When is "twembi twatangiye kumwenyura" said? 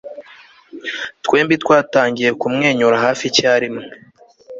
1.23-2.95